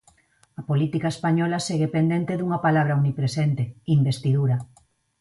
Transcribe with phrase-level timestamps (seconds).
[0.59, 3.63] A política española segue pendente dunha palabra omnipresente:
[3.97, 4.57] investidura.